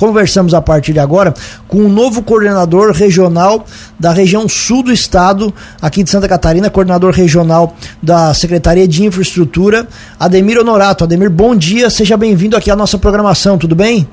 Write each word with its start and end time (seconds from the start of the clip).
Conversamos 0.00 0.54
a 0.54 0.62
partir 0.62 0.92
de 0.92 1.00
agora 1.00 1.34
com 1.66 1.78
o 1.78 1.88
novo 1.88 2.22
coordenador 2.22 2.92
regional 2.92 3.66
da 3.98 4.12
região 4.12 4.48
sul 4.48 4.80
do 4.80 4.92
estado, 4.92 5.52
aqui 5.82 6.04
de 6.04 6.10
Santa 6.10 6.28
Catarina, 6.28 6.70
coordenador 6.70 7.12
regional 7.12 7.74
da 8.00 8.32
Secretaria 8.32 8.86
de 8.86 9.04
Infraestrutura, 9.04 9.88
Ademir 10.16 10.56
Honorato. 10.56 11.02
Ademir, 11.02 11.28
bom 11.28 11.52
dia, 11.52 11.90
seja 11.90 12.16
bem-vindo 12.16 12.56
aqui 12.56 12.70
à 12.70 12.76
nossa 12.76 12.96
programação, 12.96 13.58
tudo 13.58 13.74
bem? 13.74 14.08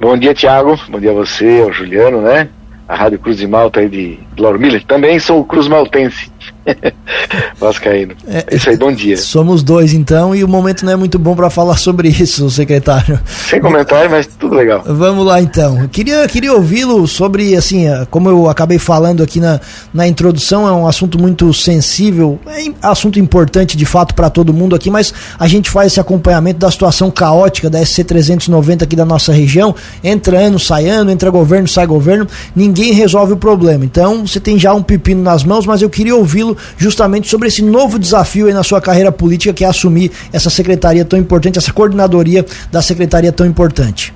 Bom 0.00 0.16
dia, 0.16 0.32
Tiago. 0.32 0.80
Bom 0.88 0.98
dia 0.98 1.10
a 1.10 1.14
você, 1.14 1.60
ao 1.62 1.70
Juliano, 1.70 2.22
né? 2.22 2.48
A 2.88 2.96
Rádio 2.96 3.18
Cruz 3.18 3.36
de 3.36 3.46
Malta 3.46 3.80
aí 3.80 3.90
de 3.90 4.18
Lauro 4.38 4.58
Miller. 4.58 4.82
Também 4.86 5.18
sou 5.18 5.44
Cruz 5.44 5.68
Maltense. 5.68 6.29
Vascaíno. 7.58 8.14
É, 8.26 8.54
isso 8.54 8.70
aí, 8.70 8.76
bom 8.76 8.92
dia. 8.92 9.16
Somos 9.16 9.62
dois 9.62 9.92
então, 9.92 10.34
e 10.34 10.44
o 10.44 10.48
momento 10.48 10.84
não 10.84 10.92
é 10.92 10.96
muito 10.96 11.18
bom 11.18 11.34
para 11.34 11.50
falar 11.50 11.76
sobre 11.76 12.08
isso, 12.20 12.48
secretário. 12.50 13.18
Sem 13.26 13.60
comentário, 13.60 14.10
mas 14.10 14.26
tudo 14.26 14.54
legal. 14.54 14.82
Vamos 14.86 15.26
lá 15.26 15.40
então. 15.40 15.88
Queria, 15.88 16.26
queria 16.28 16.52
ouvi-lo 16.52 17.06
sobre, 17.06 17.54
assim, 17.54 17.86
como 18.10 18.28
eu 18.28 18.48
acabei 18.48 18.78
falando 18.78 19.22
aqui 19.22 19.40
na, 19.40 19.60
na 19.92 20.06
introdução, 20.06 20.66
é 20.66 20.72
um 20.72 20.86
assunto 20.86 21.18
muito 21.18 21.52
sensível, 21.52 22.38
é 22.46 22.70
assunto 22.82 23.18
importante 23.18 23.76
de 23.76 23.84
fato 23.84 24.14
para 24.14 24.30
todo 24.30 24.52
mundo 24.52 24.74
aqui, 24.74 24.90
mas 24.90 25.12
a 25.38 25.46
gente 25.46 25.70
faz 25.70 25.92
esse 25.92 26.00
acompanhamento 26.00 26.58
da 26.58 26.70
situação 26.70 27.10
caótica 27.10 27.68
da 27.68 27.80
SC390 27.80 28.82
aqui 28.82 28.96
da 28.96 29.04
nossa 29.04 29.32
região. 29.32 29.74
Entra 30.02 30.38
ano, 30.38 30.58
sai 30.58 30.88
ano, 30.88 31.10
entra 31.10 31.30
governo, 31.30 31.68
sai 31.68 31.86
governo, 31.86 32.26
ninguém 32.54 32.92
resolve 32.92 33.32
o 33.32 33.36
problema. 33.36 33.84
Então 33.84 34.26
você 34.26 34.40
tem 34.40 34.58
já 34.58 34.74
um 34.74 34.82
pepino 34.82 35.22
nas 35.22 35.44
mãos, 35.44 35.66
mas 35.66 35.82
eu 35.82 35.90
queria 35.90 36.14
ouvi-lo 36.14 36.49
justamente 36.76 37.28
sobre 37.28 37.48
esse 37.48 37.62
novo 37.62 37.98
desafio 37.98 38.46
aí 38.46 38.52
na 38.52 38.62
sua 38.62 38.80
carreira 38.80 39.10
política, 39.12 39.52
que 39.52 39.64
é 39.64 39.68
assumir 39.68 40.10
essa 40.32 40.50
secretaria 40.50 41.04
tão 41.04 41.18
importante, 41.18 41.58
essa 41.58 41.72
coordenadoria 41.72 42.44
da 42.70 42.82
secretaria 42.82 43.32
tão 43.32 43.46
importante. 43.46 44.14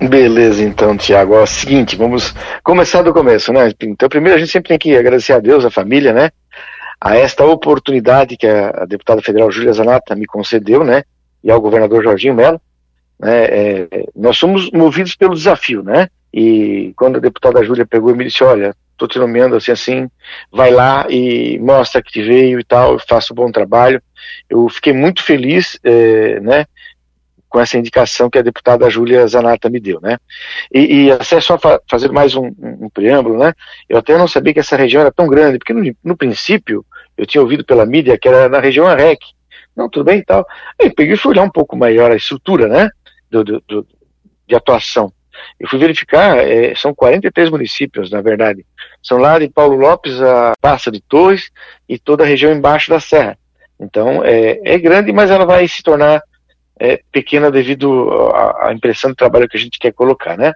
Beleza, 0.00 0.62
então, 0.62 0.96
Tiago. 0.96 1.34
É 1.34 1.42
o 1.42 1.46
seguinte, 1.46 1.96
vamos 1.96 2.32
começar 2.62 3.02
do 3.02 3.12
começo, 3.12 3.52
né? 3.52 3.72
Então, 3.82 4.08
primeiro 4.08 4.36
a 4.36 4.38
gente 4.38 4.52
sempre 4.52 4.68
tem 4.68 4.78
que 4.78 4.96
agradecer 4.96 5.32
a 5.32 5.40
Deus, 5.40 5.64
a 5.64 5.70
família, 5.70 6.12
né? 6.12 6.30
A 7.00 7.16
esta 7.16 7.44
oportunidade 7.44 8.36
que 8.36 8.46
a, 8.46 8.84
deputada 8.86 9.20
federal 9.20 9.50
Júlia 9.50 9.72
Zanata 9.72 10.14
me 10.14 10.26
concedeu, 10.26 10.84
né? 10.84 11.02
E 11.42 11.50
ao 11.50 11.60
governador 11.60 12.02
Jorginho 12.02 12.34
Mello. 12.34 12.60
Né? 13.18 13.44
É, 13.44 13.88
nós 14.14 14.38
somos 14.38 14.70
movidos 14.70 15.16
pelo 15.16 15.34
desafio, 15.34 15.82
né? 15.82 16.08
E 16.32 16.92
quando 16.96 17.16
a 17.16 17.20
deputada 17.20 17.64
Júlia 17.64 17.86
pegou 17.86 18.10
e 18.10 18.16
me 18.16 18.24
disse, 18.24 18.44
olha, 18.44 18.74
tô 18.98 19.06
te 19.06 19.18
nomeando 19.18 19.56
assim, 19.56 19.72
assim, 19.72 20.10
vai 20.52 20.70
lá 20.70 21.06
e 21.08 21.58
mostra 21.60 22.02
que 22.02 22.12
te 22.12 22.22
veio 22.22 22.58
e 22.58 22.64
tal, 22.64 22.98
faça 22.98 23.32
um 23.32 23.36
bom 23.36 23.50
trabalho. 23.50 24.02
Eu 24.50 24.68
fiquei 24.68 24.92
muito 24.92 25.22
feliz, 25.22 25.78
é, 25.84 26.40
né, 26.40 26.66
com 27.48 27.60
essa 27.60 27.78
indicação 27.78 28.28
que 28.28 28.38
a 28.38 28.42
deputada 28.42 28.90
Júlia 28.90 29.26
Zanata 29.26 29.70
me 29.70 29.80
deu, 29.80 30.00
né. 30.00 30.18
E, 30.74 31.04
e 31.04 31.10
até 31.10 31.40
só 31.40 31.56
fa 31.56 31.80
fazer 31.88 32.10
mais 32.10 32.34
um, 32.34 32.46
um, 32.46 32.86
um, 32.86 32.90
preâmbulo, 32.90 33.38
né, 33.38 33.54
eu 33.88 33.96
até 33.96 34.18
não 34.18 34.28
sabia 34.28 34.52
que 34.52 34.60
essa 34.60 34.76
região 34.76 35.00
era 35.00 35.12
tão 35.12 35.26
grande, 35.28 35.58
porque 35.58 35.72
no, 35.72 35.96
no 36.04 36.16
princípio 36.16 36.84
eu 37.16 37.24
tinha 37.24 37.40
ouvido 37.40 37.64
pela 37.64 37.86
mídia 37.86 38.18
que 38.18 38.28
era 38.28 38.48
na 38.48 38.58
região 38.58 38.86
AREC. 38.86 39.20
Não, 39.74 39.88
tudo 39.88 40.06
bem 40.06 40.18
e 40.18 40.24
tal. 40.24 40.44
Aí 40.80 40.92
peguei 40.92 41.14
e 41.14 41.16
fui 41.16 41.30
olhar 41.30 41.44
um 41.44 41.50
pouco 41.50 41.76
maior 41.76 42.10
a 42.10 42.16
estrutura, 42.16 42.66
né, 42.66 42.90
do, 43.30 43.44
do, 43.44 43.62
do 43.66 43.86
de 44.48 44.56
atuação. 44.56 45.12
Eu 45.58 45.68
fui 45.68 45.78
verificar, 45.78 46.38
é, 46.38 46.74
são 46.74 46.94
43 46.94 47.50
municípios, 47.50 48.10
na 48.10 48.20
verdade. 48.20 48.64
São 49.02 49.18
lá 49.18 49.38
de 49.38 49.48
Paulo 49.48 49.76
Lopes 49.76 50.20
a 50.20 50.54
Passa 50.60 50.90
de 50.90 51.00
Torres 51.00 51.50
e 51.88 51.98
toda 51.98 52.24
a 52.24 52.26
região 52.26 52.52
embaixo 52.52 52.90
da 52.90 53.00
serra. 53.00 53.38
Então, 53.80 54.24
é, 54.24 54.60
é 54.64 54.78
grande, 54.78 55.12
mas 55.12 55.30
ela 55.30 55.46
vai 55.46 55.66
se 55.68 55.82
tornar 55.82 56.22
é, 56.78 57.00
pequena 57.10 57.50
devido 57.50 58.10
à, 58.32 58.72
impressão 58.72 59.10
do 59.10 59.16
trabalho 59.16 59.48
que 59.48 59.56
a 59.56 59.60
gente 59.60 59.78
quer 59.78 59.92
colocar, 59.92 60.36
né? 60.36 60.52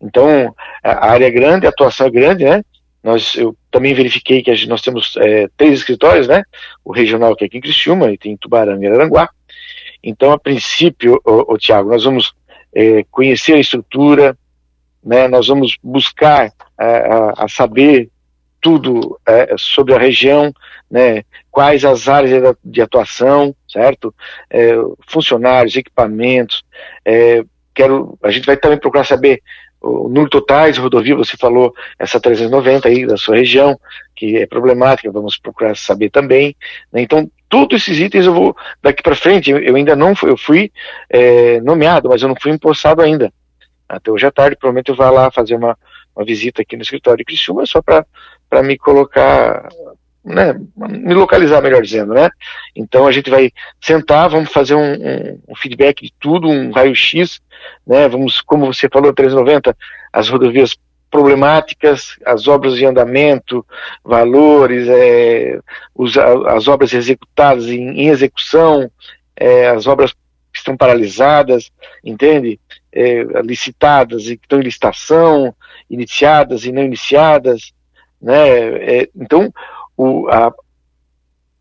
Então, 0.00 0.54
a 0.82 1.10
área 1.10 1.26
é 1.26 1.30
grande, 1.30 1.66
a 1.66 1.70
atuação 1.70 2.06
é 2.06 2.10
grande, 2.10 2.44
né? 2.44 2.62
Nós, 3.02 3.34
eu 3.34 3.56
também 3.70 3.94
verifiquei 3.94 4.42
que 4.42 4.54
gente, 4.54 4.68
nós 4.68 4.80
temos 4.80 5.16
é, 5.16 5.48
três 5.56 5.74
escritórios, 5.74 6.28
né? 6.28 6.44
O 6.84 6.92
regional 6.92 7.34
que 7.34 7.44
é 7.44 7.46
aqui 7.46 7.58
em 7.58 7.60
Criciúma, 7.62 8.12
e 8.12 8.18
tem 8.18 8.36
Tubarão 8.36 8.80
e 8.82 8.86
Aranguá. 8.86 9.28
Então, 10.02 10.32
a 10.32 10.38
princípio, 10.38 11.20
o, 11.24 11.54
o 11.54 11.58
Tiago, 11.58 11.90
nós 11.90 12.04
vamos 12.04 12.32
é, 12.74 13.04
conhecer 13.10 13.54
a 13.54 13.60
estrutura, 13.60 14.36
né, 15.04 15.28
nós 15.28 15.48
vamos 15.48 15.76
buscar 15.82 16.52
a, 16.78 17.44
a, 17.44 17.48
saber 17.48 18.08
tudo 18.60 19.18
é, 19.26 19.54
sobre 19.58 19.94
a 19.94 19.98
região, 19.98 20.52
né, 20.90 21.24
quais 21.50 21.84
as 21.84 22.08
áreas 22.08 22.54
de 22.64 22.80
atuação, 22.80 23.54
certo? 23.68 24.14
É, 24.48 24.72
funcionários, 25.08 25.74
equipamentos. 25.74 26.64
É, 27.04 27.44
quero, 27.74 28.16
a 28.22 28.30
gente 28.30 28.46
vai 28.46 28.56
também 28.56 28.78
procurar 28.78 29.04
saber 29.04 29.42
o 29.80 30.08
número 30.08 30.30
totais 30.30 30.76
de 30.76 30.80
rodovia, 30.80 31.16
você 31.16 31.36
falou 31.36 31.74
essa 31.98 32.20
390 32.20 32.88
aí 32.88 33.04
da 33.04 33.16
sua 33.16 33.36
região, 33.36 33.78
que 34.14 34.36
é 34.36 34.46
problemática, 34.46 35.10
vamos 35.10 35.36
procurar 35.36 35.76
saber 35.76 36.08
também. 36.08 36.54
Né? 36.92 37.02
Então, 37.02 37.28
todos 37.52 37.82
esses 37.82 38.00
itens 38.00 38.24
eu 38.24 38.32
vou, 38.32 38.56
daqui 38.82 39.02
para 39.02 39.14
frente, 39.14 39.50
eu 39.50 39.76
ainda 39.76 39.94
não 39.94 40.16
fui, 40.16 40.30
eu 40.30 40.38
fui 40.38 40.72
é, 41.10 41.60
nomeado, 41.60 42.08
mas 42.08 42.22
eu 42.22 42.28
não 42.28 42.34
fui 42.34 42.50
empossado 42.50 43.02
ainda. 43.02 43.30
Até 43.86 44.10
hoje 44.10 44.24
à 44.24 44.30
tarde, 44.30 44.56
provavelmente 44.56 44.88
eu 44.88 44.94
vou 44.94 45.10
lá 45.10 45.30
fazer 45.30 45.54
uma, 45.54 45.76
uma 46.16 46.24
visita 46.24 46.62
aqui 46.62 46.76
no 46.76 46.82
escritório 46.82 47.18
de 47.18 47.26
Criciúma, 47.26 47.66
só 47.66 47.82
para 47.82 48.62
me 48.62 48.78
colocar, 48.78 49.68
né, 50.24 50.58
me 50.78 51.12
localizar, 51.12 51.60
melhor 51.60 51.82
dizendo, 51.82 52.14
né? 52.14 52.30
Então 52.74 53.06
a 53.06 53.12
gente 53.12 53.28
vai 53.28 53.50
sentar, 53.78 54.30
vamos 54.30 54.50
fazer 54.50 54.74
um, 54.74 54.94
um, 54.94 55.40
um 55.50 55.54
feedback 55.54 56.04
de 56.04 56.12
tudo, 56.18 56.48
um 56.48 56.70
raio-x, 56.70 57.38
né? 57.86 58.08
Vamos, 58.08 58.40
como 58.40 58.72
você 58.72 58.88
falou, 58.90 59.12
390, 59.12 59.76
as 60.10 60.26
rodovias 60.30 60.74
problemáticas, 61.12 62.16
as 62.24 62.48
obras 62.48 62.78
em 62.78 62.86
andamento, 62.86 63.64
valores, 64.02 64.88
é, 64.88 65.60
os, 65.94 66.16
as 66.16 66.66
obras 66.66 66.94
executadas 66.94 67.66
em, 67.66 68.00
em 68.00 68.08
execução, 68.08 68.90
é, 69.36 69.68
as 69.68 69.86
obras 69.86 70.12
que 70.12 70.58
estão 70.58 70.74
paralisadas, 70.74 71.70
entende? 72.02 72.58
É, 72.90 73.22
licitadas 73.44 74.26
e 74.26 74.38
que 74.38 74.46
estão 74.46 74.58
em 74.58 74.64
licitação, 74.64 75.54
iniciadas 75.88 76.64
e 76.64 76.72
não 76.72 76.82
iniciadas, 76.82 77.72
né? 78.20 78.48
É, 78.48 79.08
então, 79.14 79.52
o, 79.94 80.28
a, 80.28 80.50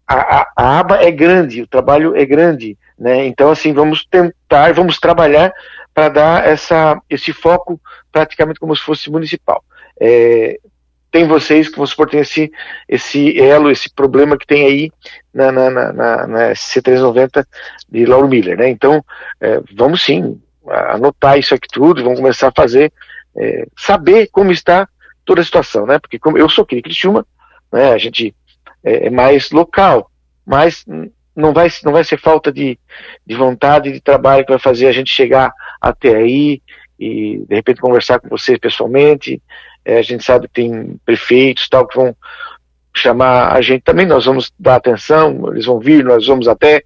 a, 0.08 0.52
a, 0.56 0.80
aba 0.80 1.04
é 1.04 1.12
grande, 1.12 1.62
o 1.62 1.68
trabalho 1.68 2.16
é 2.16 2.26
grande, 2.26 2.78
né? 2.98 3.26
Então, 3.26 3.52
assim, 3.52 3.74
vamos 3.74 4.06
tentar, 4.06 4.74
vamos 4.74 4.98
trabalhar 4.98 5.54
para 5.94 6.10
dar 6.10 6.48
essa, 6.48 7.02
esse 7.10 7.34
foco 7.34 7.80
praticamente 8.12 8.60
como 8.60 8.76
se 8.76 8.84
fosse 8.84 9.10
municipal. 9.10 9.64
É, 10.00 10.60
tem 11.12 11.28
vocês 11.28 11.68
que 11.68 11.76
vão 11.76 11.86
suportar 11.86 12.20
esse, 12.20 12.52
esse 12.88 13.38
elo, 13.38 13.70
esse 13.70 13.94
problema 13.94 14.38
que 14.38 14.48
tem 14.48 14.66
aí 14.66 14.92
na, 15.34 15.52
na, 15.52 15.70
na, 15.70 16.28
na 16.28 16.52
C390 16.52 17.46
de 17.90 18.06
Lauro 18.06 18.30
Miller, 18.30 18.58
né? 18.58 18.70
Então, 18.70 19.04
é, 19.40 19.62
vamos 19.76 20.02
sim 20.02 20.42
anotar 20.66 21.38
isso 21.38 21.54
aqui 21.54 21.68
tudo, 21.72 22.04
vamos 22.04 22.20
começar 22.20 22.48
a 22.48 22.54
fazer, 22.56 22.94
é, 23.36 23.66
saber 23.78 24.28
como 24.32 24.52
está 24.52 24.88
toda 25.26 25.42
a 25.42 25.44
situação, 25.44 25.86
né? 25.86 26.00
Porque 26.00 26.18
como 26.18 26.38
eu 26.38 26.48
sou 26.48 26.64
aqui 26.64 26.78
de 26.78 26.82
Criciúma, 26.82 27.26
né? 27.72 27.92
A 27.92 27.98
gente 27.98 28.34
é, 28.84 29.08
é 29.08 29.10
mais 29.10 29.52
local, 29.52 30.10
mas 30.46 30.86
não 31.36 31.54
vai, 31.54 31.70
não 31.84 31.92
vai 31.92 32.04
ser 32.04 32.20
falta 32.20 32.52
de, 32.52 32.78
de 33.26 33.36
vontade, 33.36 33.92
de 33.92 34.02
trabalho 34.02 34.46
que 34.46 34.52
vai 34.52 34.60
fazer 34.60 34.88
a 34.88 34.92
gente 34.92 35.12
chegar 35.12 35.54
até 35.80 36.16
aí 36.16 36.62
e 37.00 37.44
de 37.48 37.56
repente 37.56 37.82
conversar 37.82 38.20
com 38.20 38.30
vocês 38.30 38.60
pessoalmente. 38.60 39.42
É, 39.84 39.98
a 39.98 40.02
gente 40.02 40.24
sabe 40.24 40.48
que 40.48 40.54
tem 40.54 41.00
prefeitos 41.06 41.68
tal 41.68 41.88
que 41.88 41.96
vão 41.96 42.16
chamar 42.96 43.54
a 43.54 43.62
gente 43.62 43.84
também, 43.84 44.06
nós 44.06 44.26
vamos 44.26 44.52
dar 44.60 44.76
atenção, 44.76 45.52
eles 45.52 45.66
vão 45.66 45.80
vir, 45.80 46.04
nós 46.04 46.28
vamos 46.28 46.48
até, 46.48 46.84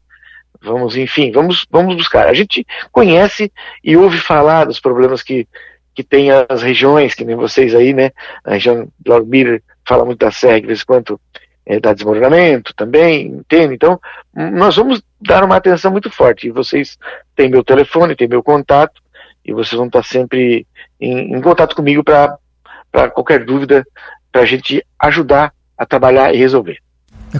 vamos, 0.62 0.96
enfim, 0.96 1.32
vamos, 1.32 1.66
vamos 1.70 1.96
buscar. 1.96 2.28
A 2.28 2.34
gente 2.34 2.66
conhece 2.92 3.52
e 3.84 3.98
ouve 3.98 4.20
falar 4.20 4.66
dos 4.66 4.80
problemas 4.80 5.24
que, 5.24 5.48
que 5.94 6.04
tem 6.04 6.30
as 6.32 6.62
regiões, 6.62 7.16
que 7.16 7.26
nem 7.26 7.36
vocês 7.36 7.74
aí, 7.74 7.94
né? 7.94 8.12
A 8.44 8.52
região 8.54 8.88
Lauro 9.06 9.26
Miller 9.26 9.64
fala 9.88 10.06
muito 10.06 10.20
da 10.20 10.32
Serra, 10.32 10.62
de 10.62 10.68
vez 10.68 10.82
em 10.82 10.86
quando 10.86 11.20
é, 11.66 11.80
dá 11.80 11.94
desmoronamento 11.94 12.74
também, 12.76 13.28
entende? 13.28 13.74
Então, 13.74 14.00
nós 14.34 14.76
vamos 14.76 15.02
dar 15.20 15.44
uma 15.44 15.56
atenção 15.56 15.92
muito 15.92 16.10
forte. 16.10 16.48
E 16.48 16.52
vocês 16.52 16.98
têm 17.36 17.50
meu 17.50 17.64
telefone, 17.64 18.16
têm 18.16 18.28
meu 18.28 18.44
contato, 18.44 19.02
e 19.44 19.52
vocês 19.52 19.78
vão 19.78 19.88
estar 19.88 20.04
sempre 20.04 20.68
em, 21.00 21.36
em 21.36 21.42
contato 21.42 21.76
comigo 21.76 22.04
para 22.04 23.10
qualquer 23.10 23.44
dúvida, 23.44 23.86
para 24.32 24.42
a 24.42 24.46
gente 24.46 24.86
ajudar 25.00 25.54
a 25.78 25.86
trabalhar 25.86 26.34
e 26.34 26.38
resolver. 26.38 26.80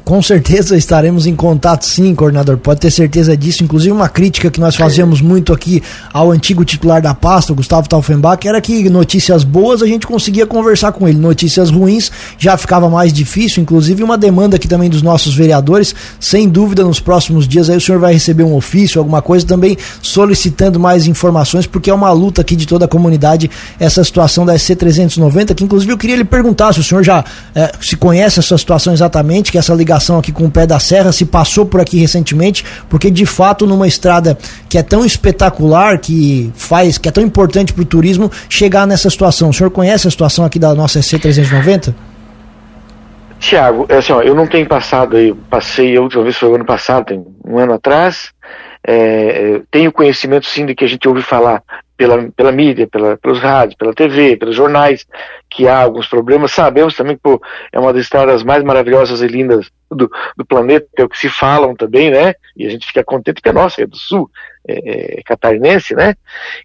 Com 0.04 0.22
certeza 0.22 0.76
estaremos 0.76 1.26
em 1.26 1.36
contato 1.36 1.86
sim, 1.86 2.14
coordenador, 2.14 2.58
pode 2.58 2.82
ter 2.82 2.92
certeza 2.92 3.36
disso. 3.38 3.64
Inclusive 3.64 3.92
uma 3.92 4.10
crítica 4.10 4.52
que 4.52 4.60
nós 4.60 4.76
fazíamos 4.76 5.22
muito 5.22 5.54
aqui 5.54 5.82
ao 6.12 6.32
antigo 6.32 6.66
titular 6.66 7.02
da 7.02 7.14
pasta, 7.14 7.54
Gustavo 7.54 7.88
Taufenbach, 7.88 8.46
era 8.48 8.60
que 8.60 8.90
notícias 8.90 9.44
boas 9.44 9.82
a 9.82 9.88
gente 9.88 10.06
conseguia 10.06 10.46
conversar 10.46 10.92
com 10.92 11.08
ele, 11.08 11.18
notícias 11.18 11.70
ruins 11.70 12.12
já 12.38 12.58
ficava 12.58 12.90
mais 12.90 13.14
difícil, 13.14 13.62
inclusive 13.62 14.04
uma 14.04 14.18
demanda 14.18 14.56
aqui 14.56 14.68
também 14.68 14.90
dos 14.90 15.02
nossos 15.02 15.36
vereadores, 15.36 15.96
sem 16.20 16.50
dúvida 16.50 16.84
nos 16.84 17.00
próximos 17.00 17.48
dias 17.48 17.70
aí 17.70 17.78
o 17.78 17.82
senhor 17.82 18.00
vai 18.00 18.14
receber 18.14 18.44
um 18.44 18.56
ofício, 18.56 19.00
alguma 19.00 19.22
coisa 19.22 19.46
também 19.46 19.78
solicitando 20.02 20.80
mais 20.80 21.08
informações, 21.08 21.66
porque 21.66 21.90
é 21.90 21.94
uma 21.94 22.12
luta 22.12 22.42
aqui 22.42 22.56
de 22.56 22.66
toda 22.66 22.86
a 22.86 22.88
comunidade 22.88 23.50
essa 23.80 24.04
situação 24.04 24.46
da 24.46 24.58
SC 24.58 24.76
390, 24.76 25.54
que 25.54 25.64
inclusive 25.64 25.92
eu 25.92 25.98
queria 25.98 26.16
lhe 26.16 26.26
perguntar 26.26 26.74
se 26.74 26.80
o 26.80 26.84
senhor 26.84 27.04
já 27.04 27.24
é, 27.54 27.72
se 27.80 27.96
conhece 27.96 28.40
essa 28.40 28.58
situação 28.58 28.94
exatamente, 28.94 29.52
que 29.52 29.58
essa 29.58 29.74
aqui 29.94 30.32
com 30.32 30.46
o 30.46 30.52
pé 30.52 30.66
da 30.66 30.80
serra 30.80 31.12
se 31.12 31.26
passou 31.26 31.66
por 31.66 31.80
aqui 31.82 31.98
recentemente, 31.98 32.66
porque 32.90 33.12
de 33.12 33.26
fato 33.26 33.66
numa 33.66 33.88
estrada 33.88 34.38
que 34.70 34.78
é 34.78 34.84
tão 34.84 35.06
espetacular, 35.06 36.00
que 36.00 36.52
faz, 36.56 36.98
que 36.98 37.10
é 37.10 37.12
tão 37.12 37.24
importante 37.24 37.74
para 37.74 37.82
o 37.82 37.86
turismo, 37.86 38.32
chegar 38.50 38.86
nessa 38.88 39.10
situação. 39.10 39.50
O 39.50 39.54
senhor 39.54 39.70
conhece 39.70 40.08
a 40.08 40.12
situação 40.12 40.46
aqui 40.46 40.60
da 40.60 40.74
nossa 40.74 41.00
SC390? 41.00 41.94
Tiago, 43.40 43.86
é 43.90 43.98
assim, 43.98 44.14
ó, 44.14 44.22
eu 44.22 44.34
não 44.34 44.48
tenho 44.48 44.68
passado 44.68 45.18
aí, 45.18 45.34
passei 45.50 45.96
a 45.96 46.02
última 46.02 46.24
vez 46.24 46.38
foi 46.38 46.54
ano 46.54 46.66
passado, 46.66 47.06
tem 47.06 47.24
um 47.46 47.60
ano 47.60 47.74
atrás, 47.74 48.32
é, 48.88 49.62
tenho 49.70 49.92
conhecimento 49.92 50.46
sim 50.48 50.66
de 50.66 50.74
que 50.74 50.86
a 50.86 50.88
gente 50.88 51.08
ouve 51.08 51.22
falar 51.22 51.62
pela, 51.98 52.30
pela 52.32 52.52
mídia, 52.52 52.88
pela, 52.88 53.18
pelos 53.18 53.40
rádios, 53.40 53.76
pela 53.76 53.94
TV, 53.94 54.36
pelos 54.36 54.56
jornais, 54.56 55.06
que 55.50 55.68
há 55.68 55.82
alguns 55.82 56.08
problemas. 56.08 56.52
Sabemos 56.52 56.96
também 56.96 57.16
que 57.16 57.22
pô, 57.22 57.42
é 57.72 57.80
uma 57.80 57.94
das 57.94 58.04
estradas 58.04 58.44
mais 58.44 58.64
maravilhosas 58.64 59.22
e 59.22 59.28
lindas 59.28 59.70
do, 59.90 60.10
do 60.36 60.46
planeta, 60.46 60.88
é 60.98 61.04
o 61.04 61.10
que 61.10 61.18
se 61.18 61.30
falam 61.30 61.76
também, 61.76 62.12
né? 62.12 62.34
E 62.56 62.66
a 62.66 62.70
gente 62.70 62.86
fica 62.86 63.04
contente 63.04 63.42
que 63.42 63.50
é 63.50 63.54
nossa, 63.54 63.82
é 63.82 63.86
do 63.86 63.98
sul, 63.98 64.30
é, 64.68 65.20
é 65.20 65.24
catarinense, 65.24 65.96
né? 65.96 66.16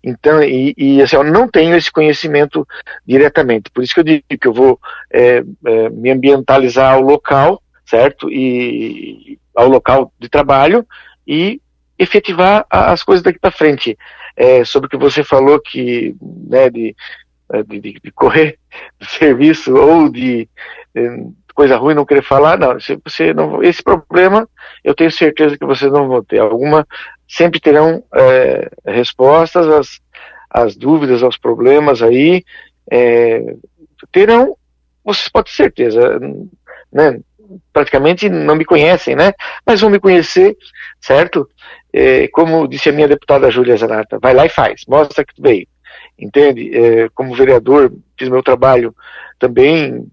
Então, 0.03 0.43
e, 0.43 0.75
e 0.77 1.03
assim, 1.03 1.17
eu 1.17 1.25
não 1.25 1.49
tenho 1.49 1.77
esse 1.77 1.93
conhecimento 1.93 2.67
diretamente. 3.07 3.71
Por 3.71 3.85
isso 3.85 3.95
que 3.95 4.01
eu 4.01 4.05
digo 4.05 4.25
que 4.29 4.49
eu 4.49 4.55
vou 4.55 4.81
é, 5.13 5.45
é, 5.67 5.91
me 5.91 6.11
ambientalizar 6.11 6.95
ao 6.95 7.03
local, 7.03 7.63
certo? 7.87 8.31
E 8.31 9.39
ao 9.55 9.69
local 9.69 10.13
de 10.19 10.29
trabalho 10.29 10.87
e 11.27 11.61
efetivar 11.99 12.65
as 12.71 13.03
coisas 13.03 13.23
daqui 13.23 13.39
para 13.39 13.51
frente 13.51 13.97
é, 14.37 14.65
sobre 14.65 14.87
o 14.87 14.91
que 14.91 14.97
você 14.97 15.23
falou 15.23 15.61
que 15.61 16.15
né, 16.21 16.71
de, 16.71 16.95
é, 17.53 17.63
de, 17.63 17.81
de, 17.81 18.11
correr 18.13 18.59
do 18.99 19.07
serviço 19.07 19.75
ou 19.75 20.09
de 20.09 20.49
é, 20.95 21.25
coisa 21.55 21.77
ruim 21.77 21.95
não 21.95 22.07
querer 22.07 22.23
falar, 22.23 22.59
não, 22.59 22.81
se 22.81 22.99
você 23.05 23.35
não, 23.35 23.63
esse 23.63 23.83
problema 23.83 24.49
eu 24.83 24.95
tenho 24.95 25.11
certeza 25.11 25.59
que 25.59 25.67
vocês 25.67 25.93
não 25.93 26.09
vão 26.09 26.25
ter. 26.25 26.39
Alguma 26.39 26.87
sempre 27.29 27.61
terão 27.61 28.03
é, 28.15 28.71
respostas 28.87 29.67
às, 29.69 30.01
às 30.49 30.77
dúvidas, 30.77 31.23
aos 31.23 31.37
problemas 31.37 32.03
aí, 32.03 32.45
é, 32.91 33.55
terão, 34.11 34.57
vocês 35.05 35.29
podem 35.29 35.51
ter 35.51 35.57
certeza, 35.57 36.19
né? 36.93 37.21
Praticamente 37.73 38.29
não 38.29 38.55
me 38.55 38.65
conhecem, 38.65 39.17
né? 39.17 39.33
Mas 39.67 39.81
vão 39.81 39.91
me 39.91 39.99
conhecer, 39.99 40.57
certo? 41.01 41.49
É, 41.93 42.29
como 42.29 42.69
disse 42.69 42.89
a 42.89 42.93
minha 42.93 43.09
deputada 43.09 43.51
Júlia 43.51 43.77
Zanata, 43.77 44.19
vai 44.21 44.35
lá 44.35 44.47
e 44.47 44.49
faz, 44.49 44.83
mostra 44.87 45.25
que 45.25 45.35
tu 45.35 45.43
veio, 45.43 45.67
entende? 46.19 46.71
É, 46.77 47.09
como 47.15 47.35
vereador, 47.35 47.93
fiz 48.17 48.29
meu 48.29 48.43
trabalho 48.43 48.95
também, 49.39 50.07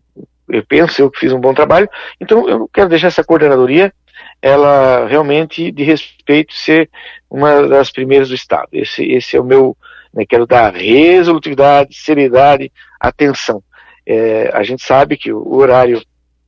eu 0.49 0.65
penso 0.65 1.01
eu 1.01 1.11
que 1.11 1.19
fiz 1.19 1.31
um 1.31 1.39
bom 1.39 1.53
trabalho, 1.53 1.89
então 2.19 2.47
eu 2.49 2.69
quero 2.73 2.89
deixar 2.89 3.07
essa 3.07 3.23
coordenadoria, 3.23 3.93
ela 4.41 5.05
realmente 5.07 5.71
de 5.71 5.83
respeito 5.83 6.53
ser 6.53 6.89
uma 7.29 7.67
das 7.67 7.91
primeiras 7.91 8.29
do 8.29 8.35
Estado. 8.35 8.69
Esse, 8.71 9.03
esse 9.03 9.35
é 9.35 9.41
o 9.41 9.43
meu, 9.43 9.75
né, 10.13 10.25
quero 10.27 10.47
dar 10.47 10.73
resolutividade, 10.73 11.95
seriedade, 11.95 12.71
atenção. 12.99 13.61
É, 14.05 14.49
a 14.53 14.63
gente 14.63 14.83
sabe 14.83 15.17
que 15.17 15.33
o 15.33 15.55
horário 15.55 16.01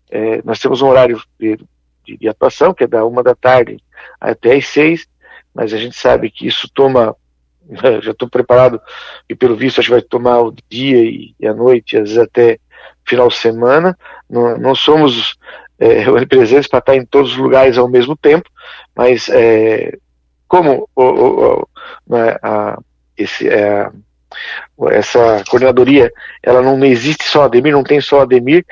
é, 0.09 0.41
nós 0.43 0.59
temos 0.59 0.81
um 0.81 0.87
horário 0.87 1.21
de, 1.39 1.59
de, 2.05 2.27
atuação, 2.27 2.73
que 2.73 2.83
é 2.83 2.87
da 2.87 3.05
uma 3.05 3.23
da 3.23 3.35
tarde 3.35 3.77
até 4.19 4.55
as 4.55 4.67
seis, 4.67 5.07
mas 5.53 5.73
a 5.73 5.77
gente 5.77 5.95
sabe 5.95 6.31
que 6.31 6.47
isso 6.47 6.69
toma, 6.73 7.15
já 8.01 8.11
estou 8.11 8.29
preparado, 8.29 8.81
e 9.27 9.35
pelo 9.35 9.55
visto 9.55 9.79
acho 9.79 9.87
que 9.87 9.95
vai 9.95 10.01
tomar 10.01 10.41
o 10.41 10.53
dia 10.69 11.03
e, 11.03 11.35
e 11.39 11.47
a 11.47 11.53
noite, 11.53 11.97
às 11.97 12.09
vezes 12.09 12.17
até 12.17 12.59
final 13.05 13.27
de 13.27 13.35
semana. 13.35 13.97
Não, 14.29 14.57
não 14.57 14.75
somos 14.75 15.35
é, 15.79 16.03
para 16.69 16.79
estar 16.79 16.95
em 16.95 17.05
todos 17.05 17.31
os 17.31 17.37
lugares 17.37 17.77
ao 17.77 17.87
mesmo 17.87 18.15
tempo, 18.15 18.49
mas 18.95 19.29
é, 19.29 19.97
como 20.47 20.89
o, 20.95 21.03
o, 21.03 21.53
o, 21.61 21.67
né, 22.07 22.37
a, 22.41 22.77
esse, 23.17 23.47
é, 23.49 23.89
essa 24.91 25.43
coordenadoria, 25.49 26.11
ela 26.41 26.61
não 26.61 26.83
existe 26.85 27.23
só 27.25 27.43
Ademir, 27.43 27.73
não 27.73 27.83
tem 27.83 27.99
só 27.99 28.21
Ademir, 28.21 28.65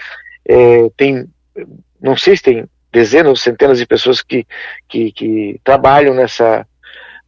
é, 0.48 0.90
tem, 0.96 1.28
não 2.02 2.16
sei 2.16 2.38
se 2.38 2.44
tem 2.44 2.66
dezenas 2.92 3.30
ou 3.30 3.36
centenas 3.36 3.78
de 3.78 3.86
pessoas 3.86 4.22
que, 4.22 4.46
que, 4.88 5.12
que 5.12 5.60
trabalham 5.64 6.14
nessa, 6.14 6.66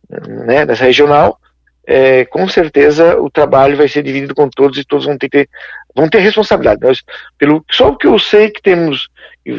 né, 0.09 0.65
nessa 0.65 0.85
regional, 0.85 1.37
é, 1.85 2.23
com 2.25 2.47
certeza 2.47 3.19
o 3.19 3.29
trabalho 3.29 3.75
vai 3.75 3.87
ser 3.87 4.03
dividido 4.03 4.35
com 4.35 4.47
todos 4.49 4.77
e 4.77 4.85
todos 4.85 5.05
vão 5.05 5.17
ter, 5.17 5.49
vão 5.95 6.07
ter 6.07 6.19
responsabilidade. 6.19 6.81
Nós, 6.81 7.01
pelo, 7.37 7.65
só 7.69 7.89
o 7.89 7.97
que 7.97 8.07
eu 8.07 8.17
sei 8.19 8.49
que 8.49 8.61
temos, 8.61 9.09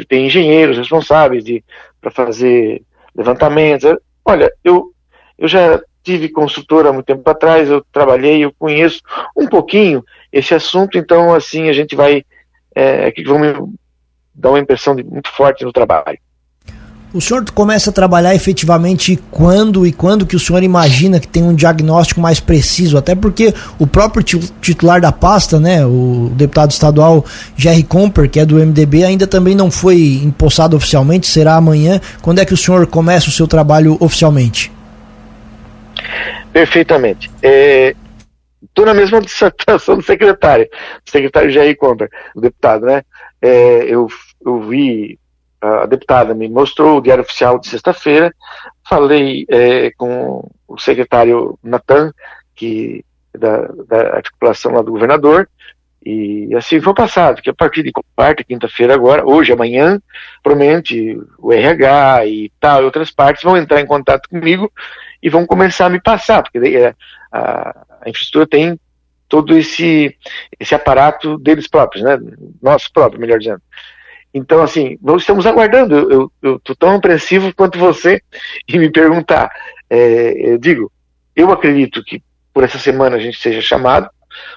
tem 0.08 0.26
engenheiros 0.26 0.78
responsáveis 0.78 1.44
para 2.00 2.10
fazer 2.10 2.82
levantamentos. 3.14 3.96
Olha, 4.24 4.50
eu, 4.62 4.92
eu 5.36 5.48
já 5.48 5.80
tive 6.02 6.28
construtora 6.28 6.88
há 6.88 6.92
muito 6.92 7.06
tempo 7.06 7.28
atrás, 7.28 7.68
eu 7.68 7.84
trabalhei, 7.92 8.44
eu 8.44 8.52
conheço 8.58 9.02
um 9.36 9.46
pouquinho 9.46 10.04
esse 10.32 10.54
assunto, 10.54 10.96
então 10.96 11.34
assim 11.34 11.68
a 11.68 11.72
gente 11.72 11.94
vai 11.94 12.24
é, 12.74 13.10
que 13.10 13.22
vão 13.24 13.38
me 13.38 13.52
dar 14.34 14.50
uma 14.50 14.58
impressão 14.58 14.94
de 14.94 15.02
muito 15.02 15.30
forte 15.30 15.64
no 15.64 15.72
trabalho. 15.72 16.18
O 17.12 17.20
senhor 17.20 17.44
começa 17.50 17.90
a 17.90 17.92
trabalhar 17.92 18.36
efetivamente 18.36 19.18
quando 19.32 19.84
e 19.84 19.92
quando 19.92 20.24
que 20.24 20.36
o 20.36 20.38
senhor 20.38 20.62
imagina 20.62 21.18
que 21.18 21.26
tem 21.26 21.42
um 21.42 21.52
diagnóstico 21.52 22.20
mais 22.20 22.38
preciso? 22.38 22.96
Até 22.96 23.16
porque 23.16 23.52
o 23.80 23.86
próprio 23.86 24.22
titular 24.60 25.00
da 25.00 25.10
pasta, 25.10 25.58
né, 25.58 25.84
o 25.84 26.30
deputado 26.36 26.70
estadual 26.70 27.24
Jerry 27.56 27.82
Comper, 27.82 28.30
que 28.30 28.38
é 28.38 28.46
do 28.46 28.64
MDB, 28.64 29.02
ainda 29.02 29.26
também 29.26 29.56
não 29.56 29.72
foi 29.72 30.20
empossado 30.22 30.76
oficialmente, 30.76 31.26
será 31.26 31.56
amanhã. 31.56 32.00
Quando 32.22 32.38
é 32.38 32.44
que 32.44 32.54
o 32.54 32.56
senhor 32.56 32.86
começa 32.86 33.28
o 33.28 33.32
seu 33.32 33.48
trabalho 33.48 33.96
oficialmente? 33.98 34.70
Perfeitamente. 36.52 37.28
É, 37.42 37.96
Estou 38.70 38.86
na 38.86 38.94
mesma 38.94 39.20
situação 39.28 39.96
do 39.96 40.02
secretário, 40.02 40.68
o 41.06 41.10
secretário 41.10 41.50
Jair 41.50 41.76
Comper, 41.76 42.08
o 42.34 42.40
deputado, 42.40 42.86
né? 42.86 43.02
É, 43.42 43.84
eu, 43.84 44.08
eu 44.44 44.60
vi, 44.62 45.18
a 45.60 45.86
deputada 45.86 46.34
me 46.34 46.48
mostrou 46.48 46.98
o 46.98 47.00
Diário 47.00 47.22
Oficial 47.22 47.58
de 47.58 47.68
sexta-feira, 47.68 48.34
falei 48.88 49.44
é, 49.48 49.90
com 49.92 50.48
o 50.66 50.78
secretário 50.78 51.58
Natan, 51.62 52.12
que 52.54 53.04
da, 53.36 53.68
da 53.88 54.16
articulação 54.16 54.72
lá 54.72 54.82
do 54.82 54.92
governador, 54.92 55.48
e 56.04 56.54
assim 56.56 56.80
foi 56.80 56.94
passado, 56.94 57.42
que 57.42 57.50
a 57.50 57.54
partir 57.54 57.82
de 57.82 57.92
quarta, 58.16 58.42
quinta-feira 58.42 58.94
agora, 58.94 59.26
hoje, 59.26 59.52
amanhã, 59.52 60.00
provavelmente 60.42 61.20
o 61.38 61.52
RH 61.52 62.26
e 62.26 62.52
tal, 62.58 62.80
e 62.80 62.84
outras 62.86 63.10
partes 63.10 63.42
vão 63.42 63.56
entrar 63.56 63.80
em 63.80 63.86
contato 63.86 64.28
comigo 64.28 64.72
e 65.22 65.28
vão 65.28 65.44
começar 65.44 65.86
a 65.86 65.90
me 65.90 66.00
passar, 66.00 66.42
porque 66.42 66.58
é, 66.58 66.94
a, 67.30 67.84
a 68.00 68.08
infraestrutura 68.08 68.46
tem 68.46 68.80
todo 69.28 69.56
esse, 69.56 70.16
esse 70.58 70.74
aparato 70.74 71.38
deles 71.38 71.68
próprios, 71.68 72.04
né? 72.04 72.18
Nosso 72.60 72.92
próprio, 72.92 73.20
melhor 73.20 73.38
dizendo. 73.38 73.62
Então, 74.32 74.62
assim, 74.62 74.98
nós 75.02 75.22
estamos 75.22 75.46
aguardando. 75.46 76.30
Eu 76.42 76.56
estou 76.56 76.76
tão 76.76 76.96
apreensivo 76.96 77.54
quanto 77.54 77.78
você 77.78 78.20
e 78.68 78.78
me 78.78 78.90
perguntar. 78.90 79.50
É, 79.88 80.52
eu 80.52 80.58
digo, 80.58 80.90
eu 81.34 81.50
acredito 81.50 82.02
que 82.04 82.22
por 82.52 82.64
essa 82.64 82.78
semana 82.78 83.16
a 83.16 83.20
gente 83.20 83.38
seja 83.38 83.60
chamado, 83.60 84.08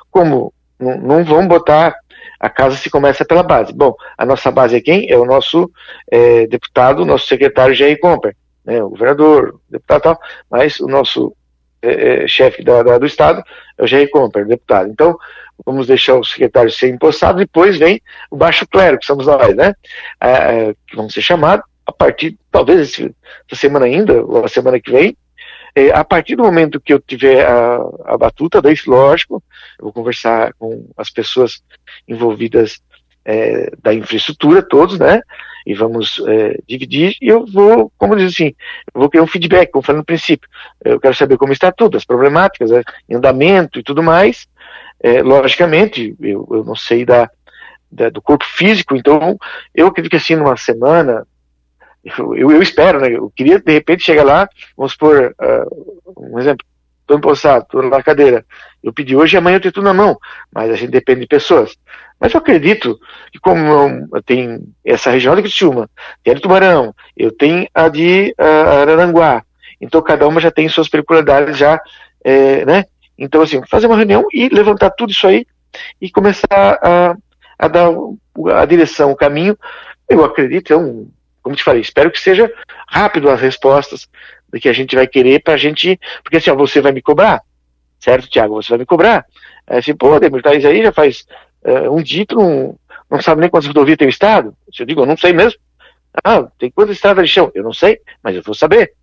como 0.10 0.54
não, 0.80 0.98
não 0.98 1.24
vão 1.24 1.48
botar 1.48 1.96
a 2.40 2.50
casa 2.50 2.76
se 2.76 2.90
começa 2.90 3.24
pela 3.24 3.42
base. 3.42 3.72
Bom, 3.74 3.96
a 4.18 4.26
nossa 4.26 4.52
base 4.52 4.76
é 4.76 4.82
quem? 4.82 5.10
É 5.10 5.18
o 5.18 5.26
nosso 5.26 5.72
é, 6.12 6.46
deputado, 6.48 7.06
nosso 7.06 7.28
secretário 7.28 7.74
Jair 7.74 8.00
Comper, 8.00 8.36
né, 8.66 8.84
o 8.84 8.90
governador, 8.90 9.56
o 9.56 9.72
deputado 9.72 10.02
tal, 10.02 10.20
mas 10.50 10.80
o 10.80 10.88
nosso 10.88 11.36
é, 11.84 12.24
é, 12.24 12.28
chefe 12.28 12.64
da, 12.64 12.82
da, 12.82 12.98
do 12.98 13.06
Estado 13.06 13.44
é 13.78 13.84
o 13.84 13.88
Jair 13.88 14.10
Comper, 14.10 14.48
deputado. 14.48 14.90
Então, 14.90 15.18
vamos 15.66 15.86
deixar 15.86 16.16
o 16.16 16.24
secretário 16.24 16.72
ser 16.72 16.90
empossado, 16.90 17.38
depois 17.38 17.78
vem 17.78 18.02
o 18.32 18.38
baixo 18.38 18.66
clero, 18.68 18.98
que 18.98 19.06
somos 19.06 19.28
nós, 19.28 19.56
né? 19.56 19.74
É, 20.22 20.32
é, 20.32 20.76
que 20.88 20.96
vamos 20.96 21.14
ser 21.14 21.22
chamados 21.22 21.66
a 21.86 21.92
partir, 21.92 22.38
talvez 22.50 22.98
essa 22.98 23.12
semana 23.54 23.86
ainda, 23.86 24.24
ou 24.24 24.46
a 24.46 24.48
semana 24.48 24.80
que 24.80 24.90
vem, 24.90 25.18
é, 25.76 25.92
a 25.92 26.04
partir 26.04 26.36
do 26.36 26.44
momento 26.44 26.80
que 26.80 26.94
eu 26.94 27.00
tiver 27.00 27.46
a, 27.46 27.80
a 28.06 28.18
batuta, 28.18 28.62
daí, 28.62 28.76
lógico, 28.88 29.44
eu 29.80 29.86
vou 29.86 29.94
conversar 29.94 30.54
com 30.54 30.88
as 30.96 31.10
pessoas 31.10 31.62
envolvidas 32.08 32.80
é, 33.26 33.72
da 33.82 33.94
infraestrutura, 33.94 34.62
todos, 34.62 35.00
né? 35.00 35.22
E 35.66 35.74
vamos 35.74 36.22
é, 36.28 36.60
dividir, 36.68 37.16
e 37.22 37.28
eu 37.28 37.46
vou, 37.46 37.92
como 37.98 38.16
diz 38.16 38.34
assim, 38.34 38.54
eu 38.94 39.02
vou 39.02 39.10
criar 39.10 39.24
um 39.24 39.28
feedback, 39.28 39.72
como 39.72 39.84
falei 39.84 40.00
no 40.00 40.06
princípio, 40.06 40.50
eu 40.84 41.00
quero 41.00 41.16
saber 41.16 41.38
como 41.38 41.54
está 41.54 41.72
tudo, 41.72 41.98
as 41.98 42.06
problemáticas, 42.06 42.72
é, 42.72 42.84
andamento 43.12 43.80
e 43.80 43.84
tudo 43.84 44.04
mais, 44.04 44.48
é, 45.00 45.22
logicamente, 45.22 46.16
eu, 46.22 46.48
eu 46.52 46.64
não 46.64 46.76
sei 46.76 47.06
da, 47.06 47.30
da, 47.92 48.10
do 48.10 48.22
corpo 48.22 48.46
físico, 48.46 48.96
então 48.96 49.38
eu 49.74 49.88
acredito 49.88 50.12
que 50.12 50.18
assim, 50.18 50.36
numa 50.36 50.58
semana, 50.58 51.26
eu, 52.04 52.52
eu, 52.52 52.62
espero, 52.62 53.00
né, 53.00 53.10
eu 53.10 53.32
queria 53.36 53.60
de 53.60 53.72
repente 53.72 54.04
chegar 54.04 54.24
lá, 54.24 54.50
vamos 54.76 54.94
supor, 54.94 55.34
uh, 55.40 56.32
um 56.32 56.40
exemplo, 56.40 56.66
estou 57.04 57.18
empossado, 57.18 57.64
estou 57.64 57.84
na 57.84 58.02
cadeira, 58.02 58.46
eu 58.82 58.92
pedi 58.92 59.16
hoje 59.16 59.36
e 59.36 59.38
amanhã 59.38 59.58
eu 59.58 59.62
tenho 59.62 59.74
tudo 59.74 59.84
na 59.84 59.94
mão, 59.94 60.18
mas 60.54 60.72
a 60.72 60.76
gente 60.76 60.90
depende 60.90 61.22
de 61.22 61.28
pessoas. 61.28 61.76
Mas 62.20 62.34
eu 62.34 62.40
acredito 62.40 63.00
que 63.32 63.40
como 63.40 64.08
tem 64.26 64.66
essa 64.84 65.12
região 65.12 65.36
de 65.36 65.42
Criciúma, 65.42 65.90
tem 66.24 66.32
a 66.32 66.36
de 66.36 66.42
Tubarão, 66.42 66.94
eu 67.16 67.32
tenho 67.32 67.68
a 67.74 67.88
de 67.90 68.34
uh, 68.40 68.82
Araranguá, 68.82 69.44
então 69.80 70.02
cada 70.02 70.28
uma 70.28 70.40
já 70.40 70.50
tem 70.50 70.68
suas 70.70 70.88
peculiaridades 70.88 71.58
já, 71.58 71.80
é, 72.24 72.66
né? 72.66 72.86
Então 73.18 73.42
assim, 73.42 73.62
fazer 73.68 73.88
uma 73.88 73.98
reunião 73.98 74.26
e 74.32 74.50
levantar 74.50 74.92
tudo 74.92 75.12
isso 75.12 75.28
aí 75.28 75.46
e 76.02 76.10
começar 76.10 76.48
a, 76.50 77.16
a 77.60 77.68
dar 77.68 77.90
a 78.56 78.66
direção, 78.66 79.12
o 79.12 79.16
caminho. 79.16 79.58
Eu 80.10 80.24
acredito, 80.24 80.72
é 80.72 80.78
um, 80.78 81.10
como 81.42 81.56
te 81.56 81.64
falei, 81.64 81.82
espero 81.82 82.10
que 82.10 82.20
seja 82.20 82.52
rápido 82.88 83.30
as 83.30 83.42
respostas 83.42 84.08
do 84.54 84.60
que 84.60 84.70
a 84.70 84.74
gente 84.74 84.96
vai 84.96 85.08
querer 85.08 85.42
para 85.42 85.56
a 85.56 85.58
gente, 85.58 86.00
porque 86.22 86.38
assim, 86.38 86.52
ó, 86.52 86.56
você 86.56 86.80
vai 86.80 86.92
me 86.92 87.02
cobrar, 87.02 87.42
certo, 88.00 88.30
Tiago? 88.30 88.62
Você 88.62 88.70
vai 88.70 88.78
me 88.78 88.86
cobrar. 88.86 89.26
É 89.66 89.80
assim, 89.80 89.96
pô, 89.96 90.20
Demir, 90.20 90.44
tá 90.44 90.52
aí 90.52 90.62
já 90.62 90.92
faz 90.92 91.26
é, 91.64 91.90
um 91.90 92.04
dia, 92.04 92.24
tu 92.24 92.36
não, 92.36 92.76
não 93.10 93.20
sabe 93.20 93.42
nem 93.42 93.50
quantas 93.50 93.68
rodovias 93.68 93.98
tem 93.98 94.08
o 94.08 94.10
Estado? 94.10 94.56
Eu 94.78 94.86
digo, 94.86 95.02
eu 95.02 95.06
não 95.08 95.18
sei 95.18 95.34
mesmo. 95.34 95.60
Ah, 96.24 96.44
tem 96.60 96.70
quantas 96.70 96.96
estradas 96.96 97.26
de 97.26 97.34
chão? 97.34 97.52
Eu 97.56 97.64
não 97.64 97.74
sei, 97.74 98.00
mas 98.22 98.36
eu 98.36 98.44
vou 98.44 98.54
saber. 98.54 98.94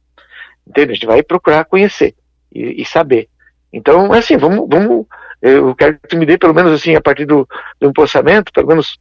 Entende? 0.64 0.92
A 0.92 0.94
gente 0.94 1.06
vai 1.06 1.20
procurar 1.20 1.64
conhecer 1.64 2.14
e, 2.54 2.80
e 2.80 2.84
saber. 2.84 3.28
Então, 3.72 4.14
é 4.14 4.18
assim, 4.18 4.36
vamos, 4.36 4.68
vamos, 4.68 5.06
eu 5.42 5.74
quero 5.74 5.98
que 5.98 6.06
tu 6.06 6.16
me 6.16 6.26
dê 6.26 6.38
pelo 6.38 6.54
menos 6.54 6.70
assim, 6.70 6.94
a 6.94 7.00
partir 7.00 7.24
do, 7.24 7.48
do 7.80 7.88
empossamento, 7.88 8.52
pelo 8.52 8.68
menos, 8.68 9.00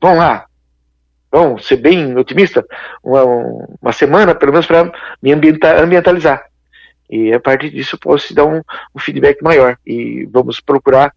vamos 0.00 0.18
lá, 0.18 0.46
vamos 1.30 1.66
ser 1.66 1.76
bem 1.76 2.16
otimista, 2.16 2.64
uma, 3.02 3.24
uma 3.80 3.92
semana, 3.92 4.34
pelo 4.34 4.52
menos 4.52 4.66
para 4.66 4.90
me 5.22 5.32
ambientalizar. 5.32 6.44
E 7.10 7.32
a 7.32 7.40
partir 7.40 7.70
disso 7.70 7.96
eu 7.96 8.00
posso 8.00 8.34
dar 8.34 8.44
um, 8.44 8.60
um 8.94 8.98
feedback 8.98 9.42
maior 9.42 9.76
e 9.86 10.26
vamos 10.30 10.60
procurar 10.60 11.12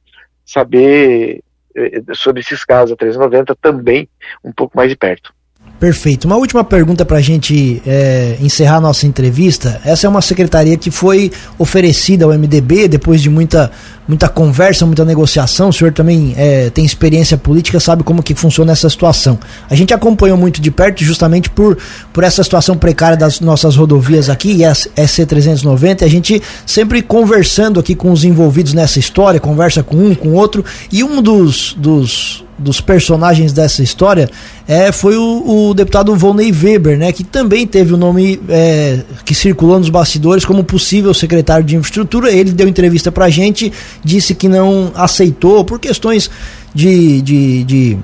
saber 0.45 1.43
eh, 1.75 2.01
sobre 2.13 2.41
esses 2.41 2.63
casos 2.63 2.93
a 2.93 2.95
390 2.95 3.55
também 3.55 4.07
um 4.43 4.51
pouco 4.51 4.75
mais 4.77 4.89
de 4.89 4.95
perto. 4.95 5.33
Perfeito. 5.79 6.25
Uma 6.25 6.35
última 6.35 6.63
pergunta 6.63 7.03
para 7.03 7.17
a 7.17 7.21
gente 7.21 7.81
é, 7.87 8.37
encerrar 8.39 8.79
nossa 8.79 9.07
entrevista. 9.07 9.81
Essa 9.83 10.05
é 10.05 10.09
uma 10.09 10.21
secretaria 10.21 10.77
que 10.77 10.91
foi 10.91 11.31
oferecida 11.57 12.23
ao 12.23 12.31
MDB 12.31 12.87
depois 12.87 13.19
de 13.19 13.31
muita, 13.31 13.71
muita 14.11 14.27
conversa, 14.27 14.85
muita 14.85 15.05
negociação. 15.05 15.69
O 15.69 15.73
senhor 15.73 15.93
também 15.93 16.33
é, 16.35 16.69
tem 16.69 16.83
experiência 16.83 17.37
política, 17.37 17.79
sabe 17.79 18.03
como 18.03 18.21
que 18.21 18.35
funciona 18.35 18.73
essa 18.73 18.89
situação. 18.89 19.39
A 19.69 19.75
gente 19.75 19.93
acompanhou 19.93 20.37
muito 20.37 20.61
de 20.61 20.69
perto 20.69 21.01
justamente 21.01 21.49
por, 21.49 21.77
por 22.11 22.21
essa 22.21 22.43
situação 22.43 22.77
precária 22.77 23.15
das 23.15 23.39
nossas 23.39 23.77
rodovias 23.77 24.29
aqui, 24.29 24.51
e 24.51 24.65
a 24.65 24.73
SC390. 24.73 26.03
A 26.03 26.09
gente 26.09 26.41
sempre 26.65 27.01
conversando 27.01 27.79
aqui 27.79 27.95
com 27.95 28.11
os 28.11 28.25
envolvidos 28.25 28.73
nessa 28.73 28.99
história, 28.99 29.39
conversa 29.39 29.81
com 29.81 29.95
um, 29.95 30.13
com 30.13 30.33
outro, 30.33 30.65
e 30.91 31.05
um 31.05 31.21
dos, 31.21 31.73
dos 31.77 32.43
dos 32.61 32.79
personagens 32.79 33.51
dessa 33.51 33.81
história 33.81 34.29
é, 34.67 34.91
foi 34.91 35.17
o, 35.17 35.69
o, 35.69 35.73
deputado 35.73 36.15
Volney 36.15 36.51
Weber, 36.51 36.97
né, 36.97 37.11
que 37.11 37.23
também 37.23 37.65
teve 37.65 37.93
o 37.93 37.97
nome 37.97 38.39
é, 38.47 38.99
que 39.25 39.33
circulou 39.33 39.79
nos 39.79 39.89
bastidores 39.89 40.45
como 40.45 40.63
possível 40.63 41.13
secretário 41.13 41.65
de 41.65 41.75
infraestrutura. 41.75 42.31
Ele 42.31 42.51
deu 42.51 42.67
entrevista 42.67 43.11
pra 43.11 43.29
gente, 43.29 43.73
disse 44.03 44.33
que 44.35 44.47
não 44.47 44.91
aceitou 44.95 45.63
por 45.63 45.79
questões 45.79 46.29
de, 46.73 47.21
de, 47.21 47.63
de 47.63 47.97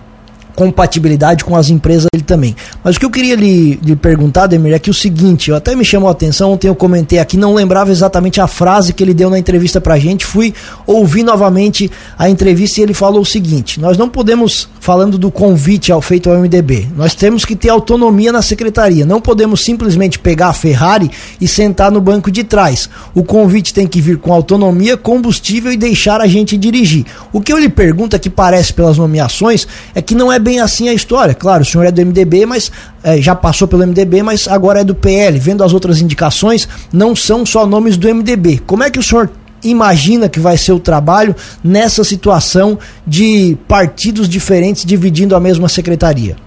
compatibilidade 0.58 1.46
com 1.46 1.56
as 1.56 1.70
empresas 1.70 2.08
dele 2.12 2.24
também. 2.26 2.56
Mas 2.84 2.96
o 2.96 3.00
que 3.00 3.06
eu 3.06 3.12
queria 3.12 3.36
lhe, 3.36 3.76
lhe 3.76 3.96
perguntar, 3.96 4.48
Demir, 4.48 4.74
é 4.74 4.80
que 4.80 4.90
o 4.90 4.94
seguinte, 4.94 5.52
eu 5.52 5.56
até 5.56 5.76
me 5.76 5.86
chamou 5.86 6.10
a 6.10 6.14
atenção, 6.14 6.54
ontem 6.54 6.68
eu 6.68 6.74
comentei 6.74 7.20
aqui, 7.20 7.38
não 7.38 7.54
lembrava 7.54 7.92
exatamente 7.92 8.42
a 8.42 8.48
frase 8.48 8.92
que 8.92 9.04
ele 9.04 9.14
deu 9.14 9.30
na 9.30 9.38
entrevista 9.38 9.80
pra 9.80 10.00
gente, 10.00 10.26
fui 10.26 10.56
ouvir 10.88 11.22
novamente 11.22 11.92
a 12.18 12.28
entrevista 12.28 12.80
e 12.80 12.84
ele 12.84 12.96
falou 12.96 13.22
o 13.22 13.26
seguinte, 13.26 13.80
nós 13.80 14.00
não 14.00 14.10
podemos, 14.10 14.68
falando 14.80 15.16
do 15.20 15.30
convite 15.30 15.92
ao 15.92 16.02
feito 16.02 16.28
ao 16.28 16.40
MDB, 16.40 16.88
nós 16.98 17.14
temos 17.14 17.46
que 17.46 17.56
ter 17.56 17.70
autonomia 17.70 18.32
na 18.32 18.42
secretaria, 18.42 19.06
não 19.06 19.22
podemos 19.22 19.62
simplesmente 19.62 20.18
pegar 20.18 20.48
a 20.48 20.54
Ferrari 20.54 21.12
e 21.40 21.48
sentar 21.48 21.92
no 21.92 22.02
banco 22.02 22.32
de 22.32 22.44
trás. 22.44 22.90
O 23.14 23.24
convite 23.24 23.76
tem 23.76 23.86
que 23.86 24.02
vir 24.02 24.18
com 24.18 24.34
autonomia, 24.34 24.98
combustível 24.98 25.72
e 25.72 25.78
deixar 25.78 26.20
a 26.20 26.26
gente 26.26 26.58
dirigir. 26.58 27.06
O 27.32 27.42
que 27.42 27.54
eu 27.54 27.60
lhe 27.60 27.70
pergunto, 27.70 28.16
é 28.16 28.20
que 28.20 28.30
parece 28.30 28.74
pelas 28.74 28.98
nomeações, 28.98 29.68
é 29.94 30.02
que 30.02 30.16
não 30.16 30.34
é 30.34 30.47
bem 30.48 30.62
assim 30.62 30.88
a 30.88 30.94
história. 30.94 31.36
Claro, 31.36 31.62
o 31.62 31.66
senhor 31.66 31.86
é 31.86 31.92
do 31.92 32.06
MDB, 32.06 32.46
mas 32.46 32.72
é, 33.04 33.22
já 33.22 33.36
passou 33.36 33.68
pelo 33.68 33.86
MDB, 33.86 34.24
mas 34.24 34.48
agora 34.48 34.80
é 34.80 34.84
do 34.84 34.96
PL. 34.96 35.38
Vendo 35.38 35.62
as 35.62 35.74
outras 35.74 36.02
indicações, 36.02 36.70
não 36.94 37.14
são 37.14 37.46
só 37.46 37.66
nomes 37.66 37.98
do 37.98 38.08
MDB. 38.08 38.60
Como 38.66 38.82
é 38.82 38.90
que 38.90 38.98
o 38.98 39.04
senhor 39.04 39.30
imagina 39.62 40.30
que 40.30 40.40
vai 40.40 40.56
ser 40.58 40.72
o 40.72 40.80
trabalho 40.80 41.36
nessa 41.62 42.02
situação 42.02 42.80
de 43.06 43.58
partidos 43.68 44.30
diferentes 44.30 44.86
dividindo 44.86 45.36
a 45.36 45.40
mesma 45.40 45.68
secretaria? 45.68 46.38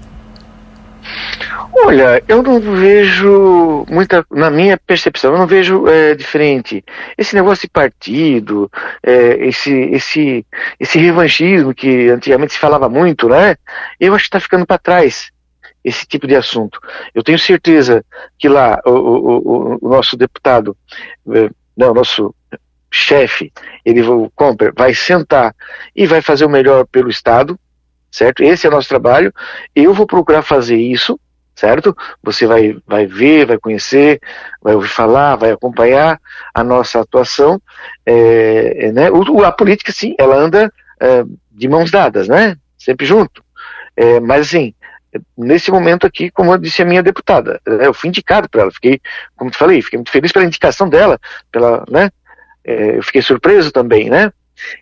Olha, 1.83 2.23
eu 2.29 2.43
não 2.43 2.61
vejo 2.61 3.87
muita, 3.89 4.25
na 4.31 4.51
minha 4.51 4.77
percepção, 4.77 5.33
eu 5.33 5.39
não 5.39 5.47
vejo 5.47 5.89
é, 5.89 6.15
diferente. 6.15 6.85
Esse 7.17 7.35
negócio 7.35 7.63
de 7.63 7.71
partido, 7.71 8.71
é, 9.03 9.47
esse, 9.47 9.73
esse, 9.73 10.47
esse 10.79 10.99
revanchismo 10.99 11.75
que 11.75 12.09
antigamente 12.09 12.53
se 12.53 12.59
falava 12.59 12.89
muito, 12.89 13.29
né? 13.29 13.57
Eu 13.99 14.15
acho 14.15 14.25
que 14.25 14.29
está 14.29 14.41
ficando 14.41 14.67
para 14.67 14.79
trás 14.79 15.31
esse 15.83 16.07
tipo 16.07 16.27
de 16.27 16.37
assunto. 16.37 16.79
Eu 17.15 17.23
tenho 17.23 17.39
certeza 17.39 18.05
que 18.39 18.49
lá 18.49 18.81
o, 18.85 18.91
o, 18.91 19.79
o 19.81 19.89
nosso 19.89 20.17
deputado, 20.17 20.77
é, 21.33 21.49
não, 21.77 21.93
o 21.93 21.95
nosso 21.95 22.35
chefe, 22.91 23.53
ele 23.85 24.03
o 24.03 24.31
Comper, 24.35 24.73
vai 24.77 24.95
sentar 24.95 25.55
e 25.97 26.07
vai 26.07 26.21
fazer 26.21 26.45
o 26.45 26.51
melhor 26.51 26.87
pelo 26.87 27.09
Estado, 27.09 27.59
certo? 28.11 28.43
Esse 28.43 28.67
é 28.67 28.71
o 28.71 28.73
nosso 28.73 28.89
trabalho. 28.89 29.33
Eu 29.75 29.95
vou 29.95 30.07
procurar 30.07 30.43
fazer 30.43 30.77
isso 30.77 31.19
certo? 31.61 31.95
Você 32.23 32.47
vai, 32.47 32.76
vai 32.87 33.07
ver, 33.07 33.47
vai 33.47 33.59
conhecer, 33.59 34.19
vai 34.62 34.75
ouvir 34.75 34.88
falar, 34.88 35.37
vai 35.37 35.50
acompanhar 35.50 36.19
a 36.55 36.64
nossa 36.64 37.00
atuação. 37.00 37.61
É, 38.07 38.87
é 38.87 38.93
né? 38.93 39.11
O, 39.11 39.45
a 39.45 39.52
política, 39.52 39.93
sim, 39.93 40.14
ela 40.19 40.37
anda 40.37 40.73
é, 40.99 41.23
de 41.52 41.69
mãos 41.69 41.90
dadas, 41.90 42.29
né? 42.29 42.57
Sempre 42.79 43.05
junto. 43.07 43.45
É, 43.95 44.19
mas, 44.21 44.47
assim, 44.47 44.75
nesse 45.37 45.71
momento 45.71 46.07
aqui, 46.07 46.31
como 46.31 46.52
eu 46.52 46.59
disse 46.59 46.81
a 46.81 46.87
minha 46.87 47.02
deputada, 47.02 47.61
né? 47.67 47.87
eu 47.87 47.93
fui 47.93 48.09
indicado 48.09 48.49
para 48.49 48.62
ela, 48.62 48.71
fiquei, 48.71 48.99
como 49.37 49.50
te 49.50 49.59
falei, 49.59 49.83
fiquei 49.83 49.99
muito 49.99 50.11
feliz 50.11 50.33
pela 50.33 50.47
indicação 50.47 50.88
dela, 50.88 51.19
pela, 51.52 51.85
né? 51.90 52.11
É, 52.64 52.97
eu 52.97 53.02
fiquei 53.02 53.21
surpreso 53.21 53.71
também, 53.71 54.09
né? 54.09 54.33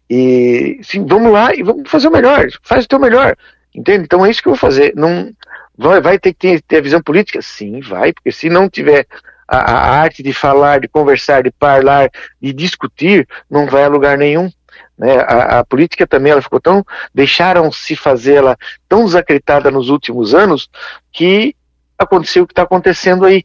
E, 0.09 0.79
sim, 0.83 1.05
vamos 1.05 1.33
lá 1.33 1.55
e 1.55 1.63
vamos 1.63 1.91
fazer 1.91 2.07
o 2.07 2.13
melhor, 2.13 2.47
faz 2.63 2.85
o 2.85 2.89
teu 2.89 2.99
melhor, 2.99 3.37
entende? 3.75 4.05
Então 4.05 4.25
é 4.25 4.31
isso 4.31 4.43
que 4.43 4.49
eu 4.49 4.53
vou 4.53 4.59
fazer. 4.59 4.93
Não, 4.95 5.33
Vai, 5.79 6.01
vai 6.01 6.19
ter 6.19 6.33
que 6.33 6.39
ter, 6.41 6.63
ter, 6.63 6.79
a 6.79 6.83
visão 6.83 7.01
política? 7.01 7.41
Sim, 7.41 7.81
vai, 7.81 8.13
porque 8.13 8.33
se 8.33 8.51
não 8.51 8.69
tiver 8.69 9.07
a, 9.47 9.59
a, 9.59 10.01
arte 10.01 10.25
de 10.25 10.33
falar, 10.33 10.81
de 10.81 10.89
conversar, 10.89 11.45
de 11.45 11.53
falar, 11.59 12.11
de 12.43 12.53
discutir, 12.53 13.29
não 13.49 13.65
vai 13.67 13.85
a 13.85 13.89
lugar 13.89 14.19
nenhum. 14.19 14.51
Né? 14.99 15.17
A, 15.21 15.61
a, 15.61 15.65
política 15.65 16.05
também 16.05 16.33
ela 16.33 16.43
ficou 16.43 16.61
tão. 16.61 16.85
deixaram-se 17.15 17.95
fazê-la 17.95 18.57
tão 18.89 19.05
desacreditada 19.05 19.71
nos 19.71 19.89
últimos 19.89 20.35
anos 20.35 20.69
que 21.13 21.55
aconteceu 21.97 22.43
o 22.43 22.47
que 22.47 22.53
está 22.53 22.63
acontecendo 22.63 23.25
aí. 23.25 23.45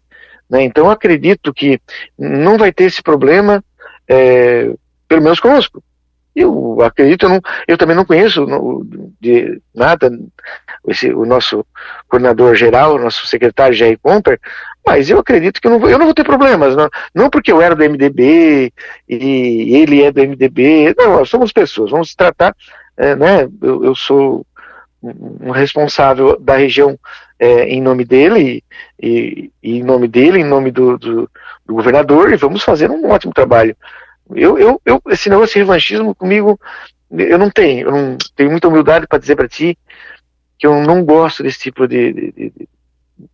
Né? 0.49 0.63
Então 0.63 0.89
acredito 0.89 1.53
que 1.53 1.79
não 2.17 2.57
vai 2.57 2.73
ter 2.73 2.85
esse 2.85 3.03
problema, 3.03 3.63
é, 4.07 4.73
pelo 5.07 5.21
menos 5.21 5.39
conosco. 5.39 5.83
Eu 6.35 6.81
acredito, 6.81 7.25
eu, 7.25 7.29
não, 7.29 7.41
eu 7.67 7.77
também 7.77 7.95
não 7.95 8.05
conheço 8.05 8.45
no, 8.45 8.85
de 9.21 9.61
nada 9.73 10.11
esse, 10.87 11.13
o 11.13 11.25
nosso 11.25 11.65
coordenador 12.07 12.55
geral, 12.55 12.95
o 12.95 12.99
nosso 12.99 13.27
secretário 13.27 13.75
Jair 13.75 13.99
Comper, 14.01 14.39
mas 14.85 15.09
eu 15.09 15.19
acredito 15.19 15.61
que 15.61 15.67
eu 15.67 15.71
não 15.71 15.79
vou, 15.79 15.89
eu 15.89 15.97
não 15.97 16.05
vou 16.05 16.13
ter 16.13 16.23
problemas, 16.23 16.75
não, 16.75 16.89
não 17.13 17.29
porque 17.29 17.51
eu 17.51 17.61
era 17.61 17.75
do 17.75 17.83
MDB 17.83 18.73
e 19.07 19.75
ele 19.75 20.03
é 20.03 20.11
do 20.11 20.21
MDB, 20.21 20.95
não, 20.97 21.23
somos 21.23 21.51
pessoas, 21.51 21.91
vamos 21.91 22.15
tratar, 22.15 22.55
é, 22.97 23.15
né, 23.15 23.47
eu, 23.61 23.85
eu, 23.85 23.95
sou 23.95 24.45
um 25.01 25.51
responsável 25.51 26.39
da 26.39 26.55
região 26.55 26.97
é, 27.39 27.65
em 27.65 27.81
nome 27.81 28.05
dele 28.05 28.63
e, 29.01 29.51
e, 29.61 29.77
em 29.77 29.83
nome 29.83 30.07
dele, 30.07 30.39
em 30.39 30.45
nome 30.45 30.71
do, 30.71 30.97
do, 30.97 31.29
do 31.65 31.73
governador, 31.73 32.31
e 32.31 32.37
vamos 32.37 32.63
fazer 32.63 32.89
um 32.89 33.09
ótimo 33.09 33.33
trabalho. 33.33 33.75
Eu, 34.35 34.57
eu, 34.57 34.81
eu, 34.85 35.01
esse 35.09 35.29
negócio 35.29 35.53
de 35.53 35.59
revanchismo 35.59 36.15
comigo, 36.15 36.59
eu 37.11 37.37
não 37.37 37.49
tenho. 37.49 37.87
Eu 37.87 37.91
não 37.91 38.17
tenho 38.35 38.51
muita 38.51 38.67
humildade 38.67 39.07
para 39.07 39.19
dizer 39.19 39.35
para 39.35 39.47
ti 39.47 39.77
que 40.57 40.67
eu 40.67 40.81
não 40.81 41.03
gosto 41.03 41.43
desse 41.43 41.59
tipo 41.59 41.87
de, 41.87 42.13
de, 42.13 42.31
de, 42.31 42.69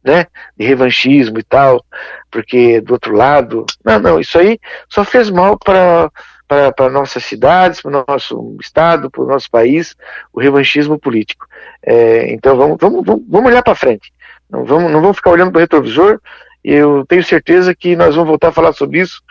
né, 0.04 0.28
de 0.58 0.66
revanchismo 0.66 1.40
e 1.40 1.44
tal, 1.44 1.84
porque 2.32 2.82
do 2.82 2.94
outro 2.94 3.16
lado, 3.16 3.66
não, 3.84 4.00
não, 4.00 4.20
isso 4.20 4.38
aí 4.38 4.60
só 4.88 5.04
fez 5.04 5.30
mal 5.30 5.58
para 5.58 6.12
para 6.48 6.90
nossas 6.90 7.24
cidades, 7.26 7.80
para 7.80 7.90
o 7.92 8.06
nosso 8.08 8.58
estado, 8.60 9.12
para 9.12 9.22
o 9.22 9.28
nosso 9.28 9.52
país, 9.52 9.96
o 10.34 10.40
revanchismo 10.40 10.98
político. 10.98 11.46
É, 11.84 12.34
então 12.34 12.58
vamos, 12.58 12.78
vamos, 12.82 13.06
vamos 13.06 13.52
olhar 13.52 13.62
para 13.62 13.76
frente. 13.76 14.12
Não 14.50 14.66
vamos, 14.66 14.92
não 14.92 15.00
vamos 15.00 15.18
ficar 15.18 15.30
olhando 15.30 15.52
para 15.52 15.60
o 15.60 15.62
retrovisor. 15.62 16.20
Eu 16.64 17.06
tenho 17.06 17.24
certeza 17.24 17.74
que 17.74 17.96
nós 17.96 18.16
vamos 18.16 18.30
voltar 18.30 18.50
a 18.50 18.54
falar 18.54 18.74
sobre 18.74 19.00
isso. 19.00 19.22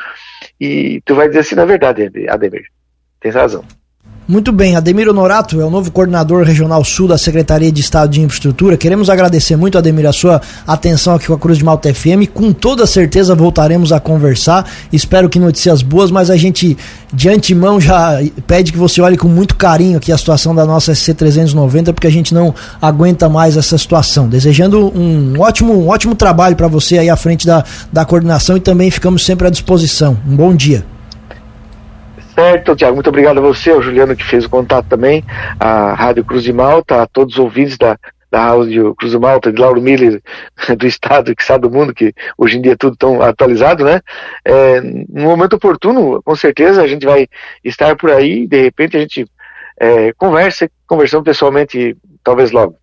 E 0.60 1.00
tu 1.04 1.14
vai 1.14 1.28
dizer 1.28 1.40
assim, 1.40 1.54
na 1.54 1.64
verdade, 1.64 2.10
Ademir. 2.28 2.66
Tens 3.20 3.34
razão. 3.34 3.64
Muito 4.28 4.52
bem, 4.52 4.76
Ademir 4.76 5.08
Honorato 5.08 5.58
é 5.58 5.64
o 5.64 5.70
novo 5.70 5.90
coordenador 5.90 6.44
regional 6.44 6.84
sul 6.84 7.08
da 7.08 7.16
Secretaria 7.16 7.72
de 7.72 7.80
Estado 7.80 8.10
de 8.10 8.20
Infraestrutura. 8.20 8.76
Queremos 8.76 9.08
agradecer 9.08 9.56
muito, 9.56 9.78
Ademir, 9.78 10.04
a 10.04 10.12
sua 10.12 10.42
atenção 10.66 11.14
aqui 11.14 11.28
com 11.28 11.32
a 11.32 11.38
Cruz 11.38 11.56
de 11.56 11.64
Malta 11.64 11.94
FM. 11.94 12.28
Com 12.34 12.52
toda 12.52 12.86
certeza 12.86 13.34
voltaremos 13.34 13.90
a 13.90 13.98
conversar. 13.98 14.70
Espero 14.92 15.30
que 15.30 15.38
notícias 15.38 15.80
boas, 15.80 16.10
mas 16.10 16.28
a 16.28 16.36
gente 16.36 16.76
de 17.10 17.30
antemão 17.30 17.80
já 17.80 18.20
pede 18.46 18.70
que 18.70 18.76
você 18.76 19.00
olhe 19.00 19.16
com 19.16 19.28
muito 19.28 19.56
carinho 19.56 19.96
aqui 19.96 20.12
a 20.12 20.18
situação 20.18 20.54
da 20.54 20.66
nossa 20.66 20.92
SC390, 20.92 21.94
porque 21.94 22.06
a 22.06 22.12
gente 22.12 22.34
não 22.34 22.54
aguenta 22.82 23.30
mais 23.30 23.56
essa 23.56 23.78
situação. 23.78 24.28
Desejando 24.28 24.92
um 24.94 25.40
ótimo, 25.40 25.72
um 25.72 25.88
ótimo 25.88 26.14
trabalho 26.14 26.54
para 26.54 26.68
você 26.68 26.98
aí 26.98 27.08
à 27.08 27.16
frente 27.16 27.46
da, 27.46 27.64
da 27.90 28.04
coordenação 28.04 28.58
e 28.58 28.60
também 28.60 28.90
ficamos 28.90 29.24
sempre 29.24 29.46
à 29.46 29.50
disposição. 29.50 30.18
Um 30.28 30.36
bom 30.36 30.54
dia. 30.54 30.84
Certo, 32.38 32.76
Tiago, 32.76 32.94
muito 32.94 33.08
obrigado 33.08 33.38
a 33.38 33.40
você, 33.40 33.72
ao 33.72 33.82
Juliano 33.82 34.14
que 34.14 34.24
fez 34.24 34.44
o 34.44 34.48
contato 34.48 34.86
também, 34.86 35.24
a 35.58 35.92
Rádio 35.92 36.24
Cruz 36.24 36.44
de 36.44 36.52
Malta, 36.52 37.02
a 37.02 37.06
todos 37.08 37.34
os 37.34 37.40
ouvintes 37.40 37.76
da, 37.76 37.98
da 38.30 38.50
Rádio 38.50 38.94
Cruz 38.94 39.10
de 39.10 39.18
Malta, 39.18 39.52
de 39.52 39.60
Lauro 39.60 39.82
Miller, 39.82 40.22
do 40.78 40.86
Estado, 40.86 41.34
que 41.34 41.42
sabe 41.42 41.62
do 41.62 41.70
mundo, 41.74 41.92
que 41.92 42.14
hoje 42.38 42.56
em 42.56 42.62
dia 42.62 42.74
é 42.74 42.76
tudo 42.76 42.96
tão 42.96 43.20
atualizado, 43.20 43.84
né? 43.84 44.00
É, 44.44 44.80
no 44.80 45.24
momento 45.24 45.54
oportuno, 45.54 46.22
com 46.22 46.36
certeza, 46.36 46.80
a 46.80 46.86
gente 46.86 47.04
vai 47.04 47.26
estar 47.64 47.96
por 47.96 48.12
aí, 48.12 48.46
de 48.46 48.62
repente 48.62 48.96
a 48.96 49.00
gente 49.00 49.26
é, 49.80 50.12
conversa, 50.12 50.70
conversamos 50.86 51.24
pessoalmente, 51.24 51.96
talvez 52.22 52.52
logo. 52.52 52.76